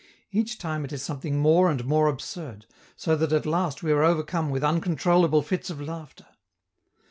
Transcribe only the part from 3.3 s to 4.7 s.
at last we are overcome with